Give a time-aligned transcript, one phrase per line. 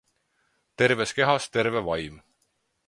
[0.81, 2.21] Terves kehas terve vaim.